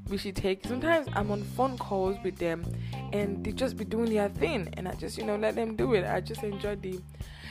we 0.07 0.19
should 0.19 0.35
take 0.35 0.67
sometimes 0.67 1.07
i'm 1.13 1.31
on 1.31 1.41
phone 1.41 1.79
calls 1.79 2.15
with 2.23 2.38
them 2.38 2.63
and 3.11 3.43
they 3.43 3.53
just 3.53 3.75
be 3.75 3.85
doing 3.85 4.13
their 4.13 4.29
thing 4.29 4.71
and 4.73 4.88
i 4.88 4.93
just 4.93 5.17
you 5.17 5.23
know 5.23 5.35
let 5.35 5.55
them 5.55 5.75
do 5.75 5.95
it. 5.95 6.05
I 6.05 6.21
just 6.21 6.43
enjoy 6.43 6.75
the 6.75 7.01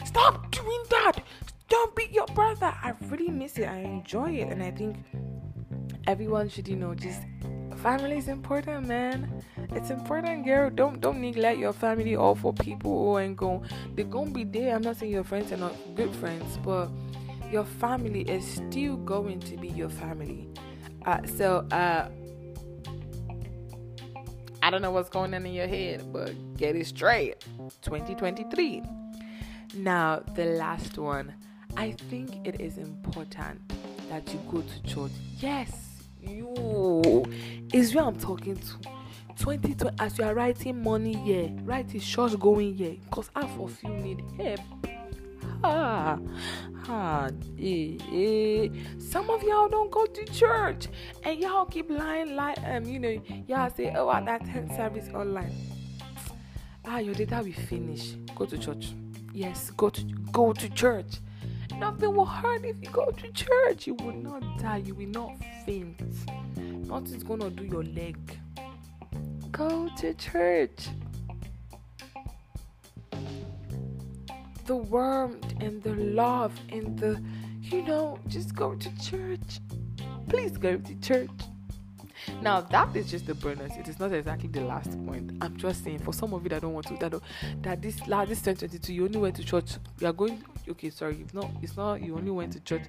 stop 0.04 0.52
doing 0.52 0.82
that 0.90 1.24
don't 1.68 1.94
beat 1.94 2.10
your 2.12 2.26
brother. 2.28 2.74
I 2.82 2.94
really 3.08 3.28
miss 3.28 3.58
it. 3.58 3.68
I 3.68 3.78
enjoy 3.78 4.32
it. 4.32 4.48
And 4.48 4.62
i 4.62 4.70
think 4.70 4.96
everyone 6.06 6.48
should 6.48 6.66
you 6.66 6.76
know 6.76 6.94
just 6.94 7.20
family 7.76 8.18
is 8.18 8.28
important 8.28 8.86
man. 8.86 9.42
It's 9.70 9.90
important 9.90 10.44
girl. 10.44 10.70
Don't 10.70 11.00
don't 11.00 11.20
neglect 11.20 11.58
your 11.58 11.72
family 11.72 12.16
all 12.16 12.34
for 12.34 12.52
people 12.52 13.18
ain't 13.18 13.36
going 13.36 13.62
they're 13.94 14.04
gonna 14.04 14.30
be 14.30 14.44
there. 14.44 14.74
I'm 14.74 14.82
not 14.82 14.96
saying 14.96 15.12
your 15.12 15.24
friends 15.24 15.52
are 15.52 15.56
not 15.56 15.74
good 15.94 16.14
friends 16.16 16.58
but 16.64 16.88
your 17.50 17.64
family 17.64 18.22
is 18.22 18.44
still 18.44 18.96
going 18.96 19.40
to 19.40 19.56
be 19.56 19.68
your 19.68 19.90
family. 19.90 20.48
Uh, 21.06 21.20
so 21.26 21.66
uh 21.70 22.08
I 24.60 24.70
don't 24.70 24.82
know 24.82 24.90
what's 24.90 25.08
going 25.08 25.32
on 25.34 25.46
in 25.46 25.54
your 25.54 25.68
head, 25.68 26.12
but 26.12 26.34
get 26.56 26.74
it 26.74 26.86
straight. 26.86 27.40
2023. 27.82 28.82
Now, 29.76 30.20
the 30.34 30.44
last 30.44 30.98
one. 30.98 31.34
I 31.76 31.92
think 32.10 32.46
it 32.46 32.60
is 32.60 32.78
important 32.78 33.60
that 34.08 34.32
you 34.32 34.40
go 34.50 34.62
to 34.62 34.82
church. 34.82 35.12
Yes, 35.38 35.70
you 36.20 37.24
is 37.72 37.94
where 37.94 38.04
I'm 38.04 38.18
talking 38.18 38.56
to. 38.56 38.78
2020 39.36 39.96
as 40.00 40.18
you 40.18 40.24
are 40.24 40.34
writing 40.34 40.82
money 40.82 41.14
here, 41.14 41.50
write 41.62 41.94
a 41.94 42.00
church 42.00 42.38
going 42.40 42.74
here 42.74 42.96
because 43.04 43.30
half 43.36 43.58
of 43.60 43.80
you 43.84 43.90
need 43.90 44.24
help 44.36 44.60
ah, 45.64 46.18
ah, 46.88 47.28
eh, 47.58 47.96
eh. 48.12 48.68
Some 48.98 49.30
of 49.30 49.42
y'all 49.42 49.68
don't 49.68 49.90
go 49.90 50.06
to 50.06 50.24
church 50.26 50.88
and 51.24 51.38
y'all 51.38 51.66
keep 51.66 51.90
lying, 51.90 52.36
like 52.36 52.58
um, 52.64 52.84
you 52.84 52.98
know, 52.98 53.20
y'all 53.46 53.70
say, 53.70 53.92
oh, 53.96 54.08
I 54.08 54.20
that 54.22 54.44
10 54.44 54.76
service 54.76 55.08
online. 55.14 55.54
Ah, 56.84 56.98
your 56.98 57.14
data 57.14 57.42
will 57.44 57.52
finish. 57.52 58.12
Go 58.34 58.46
to 58.46 58.56
church. 58.56 58.92
Yes, 59.32 59.70
go 59.70 59.90
to 59.90 60.02
go 60.32 60.52
to 60.52 60.68
church. 60.70 61.18
Nothing 61.78 62.14
will 62.14 62.26
hurt 62.26 62.64
if 62.64 62.76
you 62.82 62.90
go 62.90 63.10
to 63.10 63.32
church. 63.32 63.86
You 63.86 63.94
will 63.94 64.12
not 64.12 64.42
die. 64.58 64.78
You 64.78 64.94
will 64.94 65.08
not 65.08 65.32
faint. 65.64 66.00
Nothing's 66.56 67.22
gonna 67.24 67.50
do 67.50 67.64
your 67.64 67.84
leg. 67.84 68.18
Go 69.50 69.88
to 69.98 70.14
church. 70.14 70.88
the 74.68 74.76
warmth 74.76 75.54
and 75.60 75.82
the 75.82 75.94
love 75.94 76.52
and 76.70 76.98
the, 76.98 77.20
you 77.62 77.82
know, 77.84 78.18
just 78.28 78.54
go 78.54 78.74
to 78.74 79.00
church. 79.00 79.60
Please 80.28 80.58
go 80.58 80.76
to 80.76 80.94
church. 81.00 81.30
Now 82.42 82.60
that 82.60 82.94
is 82.94 83.10
just 83.10 83.26
the 83.26 83.34
bonus. 83.34 83.74
It 83.78 83.88
is 83.88 83.98
not 83.98 84.12
exactly 84.12 84.50
the 84.50 84.60
last 84.60 84.90
point. 85.06 85.32
I'm 85.40 85.56
just 85.56 85.82
saying 85.82 86.00
for 86.00 86.12
some 86.12 86.34
of 86.34 86.42
you 86.42 86.50
that 86.50 86.60
don't 86.60 86.74
want 86.74 86.86
to 86.88 86.96
that 86.98 87.14
that 87.62 87.80
this 87.80 88.06
last 88.06 88.28
this 88.28 88.42
2022 88.42 88.92
you 88.92 89.04
only 89.06 89.18
went 89.18 89.36
to 89.36 89.44
church. 89.44 89.78
You 90.00 90.08
are 90.08 90.12
going 90.12 90.44
okay, 90.70 90.90
sorry, 90.90 91.16
you've 91.16 91.34
not 91.34 91.50
it's 91.62 91.76
not 91.76 92.02
you 92.02 92.16
only 92.16 92.30
went 92.30 92.52
to 92.52 92.60
church. 92.60 92.82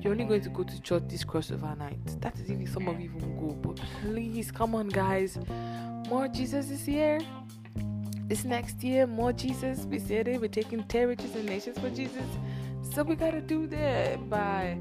You're 0.00 0.12
only 0.12 0.24
going 0.24 0.42
to 0.42 0.50
go 0.50 0.62
to 0.62 0.82
church 0.82 1.04
this 1.08 1.24
crossover 1.24 1.76
night. 1.76 2.20
That 2.20 2.38
is 2.38 2.50
even 2.50 2.66
some 2.66 2.88
of 2.88 3.00
you 3.00 3.10
even 3.16 3.36
go. 3.36 3.54
But 3.54 3.80
please 4.02 4.50
come 4.50 4.74
on 4.74 4.88
guys. 4.88 5.38
More 6.08 6.28
Jesus 6.28 6.70
is 6.70 6.84
here. 6.84 7.20
This 8.26 8.44
next 8.44 8.82
year, 8.82 9.06
more 9.06 9.32
Jesus. 9.32 9.84
We 9.84 9.98
said 9.98 10.28
it. 10.28 10.40
We're 10.40 10.48
taking 10.48 10.84
territories 10.84 11.34
and 11.34 11.46
nations 11.46 11.78
for 11.78 11.90
Jesus. 11.90 12.26
So 12.92 13.02
we 13.02 13.16
gotta 13.16 13.40
do 13.40 13.66
that 13.68 14.28
by 14.28 14.76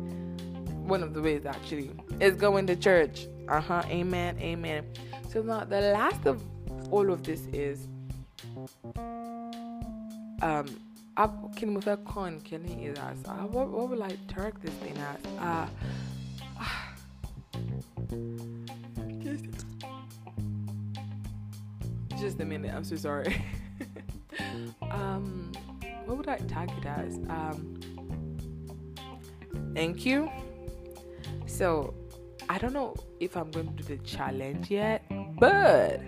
one 0.92 1.04
of 1.04 1.14
the 1.14 1.22
ways 1.22 1.46
actually 1.46 1.92
is 2.20 2.36
going 2.36 2.68
to 2.68 2.76
church. 2.76 3.28
Uh 3.48 3.62
huh. 3.62 3.84
Amen. 3.88 4.38
Amen. 4.40 4.86
So 5.30 5.42
now 5.42 5.64
the 5.64 5.82
last 5.82 6.26
of 6.26 6.44
all 6.92 7.12
of 7.12 7.24
this 7.24 7.46
is 7.54 7.88
um 10.42 10.66
can 11.56 11.74
we 11.74 11.82
con 12.06 12.40
can 12.42 12.64
he 12.64 12.86
is 12.86 12.98
as 13.00 13.18
uh, 13.26 13.34
what, 13.48 13.70
what 13.70 13.90
will 13.90 14.04
I 14.04 14.18
direct 14.28 14.62
this 14.62 14.74
thing 14.76 14.98
as 14.98 15.18
uh 15.40 15.68
just 22.22 22.40
a 22.40 22.46
minute. 22.46 22.72
I'm 22.72 22.84
so 22.84 22.96
sorry. 22.96 23.44
um, 24.92 25.52
what 26.06 26.18
would 26.18 26.28
I 26.28 26.38
tag 26.38 26.72
it 26.78 26.86
as? 26.86 27.16
Um, 27.28 27.80
thank 29.74 30.06
you. 30.06 30.30
So, 31.48 31.96
I 32.48 32.60
don't 32.60 32.74
know 32.74 32.96
if 33.20 33.36
I'm 33.36 33.50
going 33.50 33.76
to 33.76 33.84
do 33.84 33.96
the 33.96 34.04
challenge 34.04 34.70
yet, 34.70 35.04
but 35.40 36.00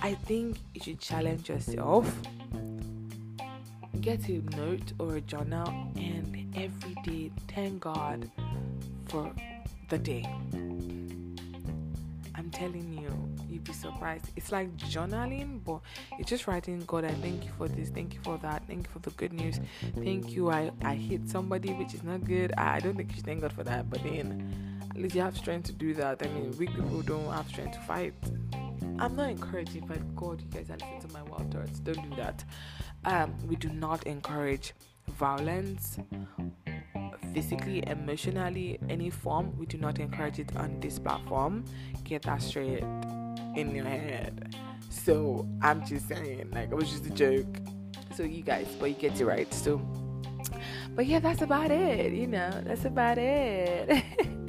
I 0.00 0.14
think 0.14 0.56
you 0.74 0.80
should 0.80 1.00
challenge 1.00 1.50
yourself. 1.50 2.10
Get 4.00 4.28
a 4.30 4.40
note 4.56 4.92
or 4.98 5.16
a 5.16 5.20
journal 5.20 5.68
and 5.96 6.54
every 6.56 6.94
day 7.04 7.30
thank 7.48 7.80
God 7.80 8.30
for 9.08 9.30
the 9.90 9.98
day. 9.98 10.26
I'm 12.34 12.50
telling 12.50 12.94
you, 12.94 13.10
you'd 13.46 13.64
be 13.64 13.74
surprised. 13.74 14.30
It's 14.36 14.50
like 14.50 14.74
journaling, 14.78 15.62
but 15.62 15.80
it's 16.18 16.30
just 16.30 16.46
writing, 16.46 16.82
God, 16.86 17.04
I 17.04 17.10
thank 17.10 17.44
you 17.44 17.50
for 17.58 17.68
this, 17.68 17.90
thank 17.90 18.14
you 18.14 18.20
for 18.22 18.38
that, 18.38 18.62
thank 18.66 18.86
you 18.86 18.92
for 18.92 19.00
the 19.00 19.10
good 19.10 19.34
news, 19.34 19.60
thank 19.96 20.30
you. 20.30 20.50
I, 20.50 20.70
I 20.82 20.94
hit 20.94 21.28
somebody, 21.28 21.74
which 21.74 21.92
is 21.92 22.02
not 22.02 22.24
good. 22.24 22.54
I, 22.56 22.76
I 22.76 22.80
don't 22.80 22.96
think 22.96 23.10
you 23.10 23.16
should 23.16 23.26
thank 23.26 23.42
God 23.42 23.52
for 23.52 23.64
that, 23.64 23.90
but 23.90 24.02
then 24.02 24.80
at 24.90 24.96
least 24.96 25.14
you 25.14 25.20
have 25.20 25.36
strength 25.36 25.66
to 25.66 25.72
do 25.72 25.92
that. 25.94 26.22
I 26.24 26.28
mean, 26.28 26.56
weak 26.56 26.74
people 26.74 27.02
don't 27.02 27.30
have 27.30 27.48
strength 27.48 27.74
to 27.74 27.80
fight. 27.80 28.14
I'm 28.98 29.16
not 29.16 29.30
encouraging, 29.30 29.86
but 29.86 30.14
God, 30.14 30.42
you 30.42 30.48
guys 30.48 30.68
are 30.70 30.74
listening 30.74 31.00
to 31.00 31.08
my 31.08 31.22
wild 31.22 31.52
thoughts. 31.52 31.80
Don't 31.80 32.10
do 32.10 32.16
that. 32.16 32.44
Um, 33.04 33.34
we 33.48 33.56
do 33.56 33.68
not 33.70 34.06
encourage 34.06 34.74
violence 35.08 35.98
physically, 37.32 37.82
emotionally, 37.86 38.78
any 38.88 39.10
form. 39.10 39.56
We 39.58 39.66
do 39.66 39.78
not 39.78 39.98
encourage 39.98 40.38
it 40.38 40.54
on 40.56 40.80
this 40.80 40.98
platform. 40.98 41.64
Get 42.04 42.22
that 42.22 42.42
straight 42.42 42.82
in 43.56 43.74
your 43.74 43.84
head. 43.84 44.54
So 44.90 45.48
I'm 45.62 45.84
just 45.86 46.08
saying, 46.08 46.50
like 46.52 46.70
it 46.70 46.74
was 46.74 46.90
just 46.90 47.06
a 47.06 47.10
joke. 47.10 47.46
So 48.14 48.22
you 48.24 48.42
guys, 48.42 48.66
but 48.78 48.86
you 48.86 48.96
get 48.96 49.20
it 49.20 49.24
right. 49.24 49.52
So, 49.54 49.80
but 50.94 51.06
yeah, 51.06 51.20
that's 51.20 51.42
about 51.42 51.70
it. 51.70 52.12
You 52.12 52.26
know, 52.26 52.50
that's 52.64 52.84
about 52.84 53.18
it. 53.18 54.04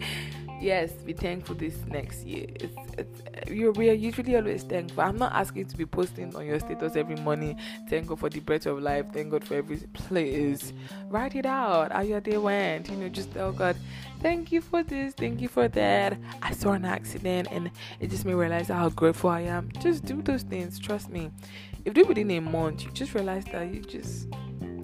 yes, 0.61 0.91
be 0.91 1.13
thankful 1.13 1.55
this 1.55 1.75
next 1.87 2.25
year. 2.25 2.45
It's, 2.55 2.75
it's 2.97 3.21
uh, 3.21 3.51
you're, 3.51 3.71
we 3.71 3.89
are 3.89 3.93
usually 3.93 4.35
always 4.35 4.63
thankful. 4.63 5.03
I'm 5.03 5.17
not 5.17 5.33
asking 5.33 5.65
to 5.65 5.77
be 5.77 5.85
posting 5.85 6.35
on 6.35 6.45
your 6.45 6.59
status 6.59 6.95
every 6.95 7.15
morning. 7.15 7.59
Thank 7.89 8.07
God 8.07 8.19
for 8.19 8.29
the 8.29 8.39
breath 8.39 8.65
of 8.67 8.79
life. 8.79 9.05
Thank 9.11 9.31
God 9.31 9.43
for 9.43 9.55
every 9.55 9.77
place. 9.93 10.73
Write 11.09 11.35
it 11.35 11.45
out 11.45 11.91
how 11.91 12.01
your 12.01 12.21
day 12.21 12.37
went. 12.37 12.89
You 12.89 12.97
know, 12.97 13.09
just 13.09 13.33
tell 13.33 13.51
God, 13.51 13.75
thank 14.21 14.51
you 14.51 14.61
for 14.61 14.83
this, 14.83 15.13
thank 15.13 15.41
you 15.41 15.47
for 15.47 15.67
that. 15.67 16.17
I 16.41 16.51
saw 16.51 16.71
an 16.73 16.85
accident 16.85 17.47
and 17.51 17.71
it 17.99 18.09
just 18.09 18.25
made 18.25 18.33
me 18.33 18.39
realize 18.39 18.67
how 18.67 18.89
grateful 18.89 19.31
I 19.31 19.41
am. 19.41 19.71
Just 19.79 20.05
do 20.05 20.21
those 20.21 20.43
things. 20.43 20.79
Trust 20.79 21.09
me. 21.09 21.31
If 21.83 21.95
do 21.95 22.05
within 22.05 22.29
a 22.31 22.39
month, 22.39 22.83
you 22.83 22.91
just 22.91 23.15
realize 23.15 23.45
that 23.45 23.73
you 23.73 23.81
just 23.81 24.27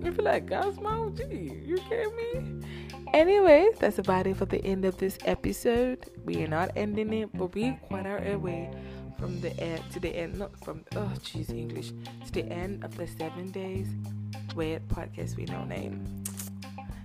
you 0.03 0.13
feel 0.13 0.25
like 0.25 0.45
God's 0.45 0.79
my 0.79 1.09
Gee, 1.15 1.51
You 1.65 1.77
kidding 1.89 2.15
me? 2.15 2.67
Anyways, 3.13 3.77
that's 3.79 3.99
about 3.99 4.27
it 4.27 4.37
for 4.37 4.45
the 4.45 4.63
end 4.63 4.85
of 4.85 4.97
this 4.97 5.17
episode. 5.25 6.09
We 6.25 6.43
are 6.43 6.47
not 6.47 6.71
ending 6.75 7.13
it, 7.13 7.29
but 7.33 7.53
we 7.55 7.69
are 7.69 7.79
quite 7.87 8.05
our 8.05 8.37
way 8.37 8.69
from 9.17 9.39
the 9.41 9.57
end 9.59 9.81
to 9.91 9.99
the 9.99 10.09
end, 10.09 10.37
not 10.37 10.57
from 10.63 10.83
oh 10.95 11.11
jeez 11.19 11.49
English 11.49 11.91
to 12.25 12.31
the 12.31 12.45
end 12.45 12.83
of 12.83 12.95
the 12.95 13.07
seven 13.07 13.49
days 13.51 13.87
with 14.55 14.87
podcast 14.89 15.35
we 15.35 15.45
no 15.45 15.63
name. 15.65 16.23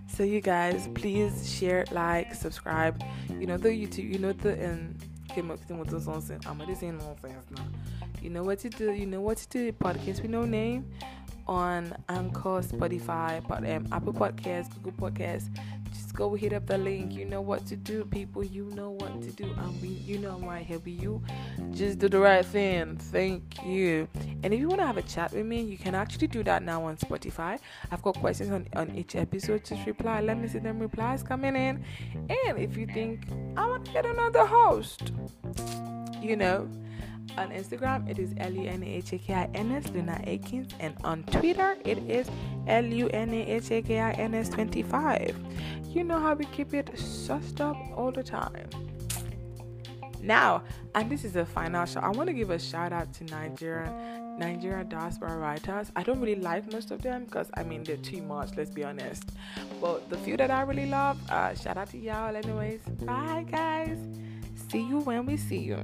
So 0.08 0.24
you 0.24 0.42
guys, 0.42 0.88
please 0.94 1.50
share, 1.50 1.86
like, 1.90 2.34
subscribe. 2.34 3.02
You 3.40 3.46
know 3.46 3.56
the 3.56 3.70
YouTube. 3.70 4.12
You 4.12 4.18
know 4.18 4.32
the 4.32 4.68
um. 4.68 4.96
I'm 5.34 5.50
already 5.50 6.74
saying 6.74 6.98
nonsense 6.98 7.46
now. 7.50 7.64
You 8.20 8.28
know 8.28 8.42
what 8.42 8.58
to 8.58 8.68
do. 8.68 8.92
You 8.92 9.06
know 9.06 9.22
what 9.22 9.38
to 9.38 9.48
do. 9.48 9.72
Podcast 9.72 10.20
with 10.20 10.30
no 10.30 10.44
name 10.44 10.84
on 11.46 11.94
Anchor, 12.08 12.60
Spotify, 12.60 13.46
but 13.48 13.68
um, 13.68 13.88
Apple 13.92 14.12
Podcasts, 14.12 14.70
Google 14.82 15.10
Podcasts. 15.10 15.48
Go 16.12 16.34
hit 16.34 16.52
up 16.52 16.66
the 16.66 16.78
link. 16.78 17.12
You 17.12 17.24
know 17.24 17.40
what 17.40 17.66
to 17.66 17.76
do, 17.76 18.04
people. 18.04 18.44
You 18.44 18.64
know 18.74 18.90
what 18.90 19.22
to 19.22 19.30
do. 19.30 19.44
And 19.44 19.80
we, 19.80 19.88
you 19.88 20.18
know 20.18 20.34
I'm 20.34 20.44
right 20.44 20.64
here 20.64 20.78
with 20.78 21.00
you. 21.00 21.22
Just 21.70 21.98
do 21.98 22.08
the 22.08 22.18
right 22.18 22.44
thing. 22.44 22.96
Thank 22.96 23.64
you. 23.64 24.08
And 24.42 24.52
if 24.52 24.60
you 24.60 24.68
want 24.68 24.80
to 24.80 24.86
have 24.86 24.98
a 24.98 25.02
chat 25.02 25.32
with 25.32 25.46
me, 25.46 25.62
you 25.62 25.78
can 25.78 25.94
actually 25.94 26.26
do 26.26 26.42
that 26.44 26.62
now 26.62 26.84
on 26.84 26.96
Spotify. 26.96 27.58
I've 27.90 28.02
got 28.02 28.16
questions 28.16 28.50
on, 28.50 28.68
on 28.74 28.94
each 28.94 29.16
episode. 29.16 29.64
Just 29.64 29.86
reply. 29.86 30.20
Let 30.20 30.38
me 30.38 30.48
see 30.48 30.58
them 30.58 30.78
replies 30.78 31.22
coming 31.22 31.56
in. 31.56 31.84
And 32.28 32.58
if 32.58 32.76
you 32.76 32.86
think 32.86 33.26
I 33.56 33.66
want 33.66 33.86
to 33.86 33.92
get 33.92 34.04
another 34.04 34.44
host, 34.44 35.12
you 36.20 36.36
know 36.36 36.68
on 37.36 37.50
Instagram, 37.50 38.08
it 38.08 38.18
is 38.18 38.34
L 38.38 38.52
U 38.52 38.68
N 38.68 38.82
A 38.82 38.86
H 38.86 39.12
A 39.12 39.18
K 39.18 39.34
I 39.34 39.48
N 39.54 39.72
S, 39.72 39.88
Luna 39.90 40.20
Akins. 40.26 40.72
And 40.80 40.94
on 41.04 41.22
Twitter, 41.24 41.76
it 41.84 41.98
is 41.98 42.28
L 42.66 42.84
U 42.84 43.08
N 43.08 43.30
A 43.30 43.42
H 43.42 43.70
A 43.70 43.82
K 43.82 44.00
I 44.00 44.12
N 44.12 44.34
S 44.34 44.48
25. 44.48 45.36
You 45.88 46.04
know 46.04 46.18
how 46.18 46.34
we 46.34 46.44
keep 46.46 46.74
it 46.74 46.86
sussed 46.94 47.60
up 47.60 47.76
all 47.96 48.12
the 48.12 48.22
time. 48.22 48.68
Now, 50.22 50.62
and 50.94 51.10
this 51.10 51.24
is 51.24 51.32
the 51.32 51.44
final 51.44 51.84
show. 51.84 52.00
I 52.00 52.10
want 52.10 52.28
to 52.28 52.32
give 52.32 52.50
a 52.50 52.58
shout 52.58 52.92
out 52.92 53.12
to 53.14 53.24
Nigerian 53.24 54.38
Nigerian 54.38 54.88
diaspora 54.88 55.36
writers. 55.36 55.90
I 55.96 56.02
don't 56.02 56.20
really 56.20 56.40
like 56.40 56.72
most 56.72 56.90
of 56.90 57.02
them 57.02 57.24
because 57.24 57.50
I 57.54 57.64
mean 57.64 57.82
they're 57.84 57.96
too 57.96 58.22
much. 58.22 58.50
Let's 58.56 58.70
be 58.70 58.84
honest. 58.84 59.24
But 59.80 60.08
the 60.08 60.16
few 60.18 60.36
that 60.36 60.50
I 60.50 60.62
really 60.62 60.86
love, 60.86 61.18
uh, 61.30 61.54
shout 61.54 61.76
out 61.76 61.90
to 61.90 61.98
y'all. 61.98 62.34
Anyways, 62.34 62.80
bye 63.02 63.44
guys. 63.50 63.98
See 64.70 64.86
you 64.86 65.00
when 65.00 65.26
we 65.26 65.36
see 65.36 65.58
you. 65.58 65.82